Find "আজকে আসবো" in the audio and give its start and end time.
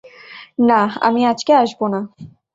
1.25-1.85